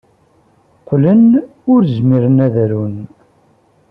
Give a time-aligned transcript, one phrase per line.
[0.87, 1.27] Qqlen
[1.71, 2.95] ur zmiren ad arun.